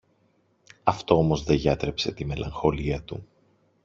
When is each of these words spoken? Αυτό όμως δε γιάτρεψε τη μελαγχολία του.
Αυτό 0.83 1.17
όμως 1.17 1.43
δε 1.43 1.53
γιάτρεψε 1.53 2.11
τη 2.11 2.25
μελαγχολία 2.25 3.01
του. 3.03 3.25